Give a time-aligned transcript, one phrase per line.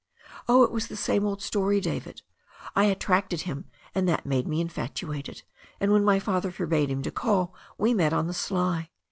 [0.49, 2.23] Oh, it was the same old story, David.
[2.75, 5.43] I at tracted him and that made me infatuated,
[5.79, 8.89] and when my father forbade him to call we met on the sly.